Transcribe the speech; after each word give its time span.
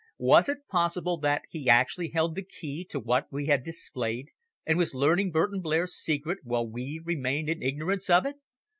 Was 0.17 0.49
it 0.49 0.67
possible 0.67 1.15
that 1.19 1.43
he 1.51 1.69
actually 1.69 2.07
held 2.09 2.33
the 2.33 2.41
key 2.41 2.83
to 2.85 2.99
what 2.99 3.27
we 3.31 3.45
had 3.45 3.61
displayed, 3.63 4.31
and 4.65 4.75
was 4.79 4.95
learning 4.95 5.29
Burton 5.29 5.61
Blair's 5.61 5.93
secret 5.93 6.39
while 6.43 6.67
we 6.67 6.99
remained 7.05 7.49
in 7.49 7.61
ignorance 7.61 8.09
of 8.09 8.25
it! 8.25 8.37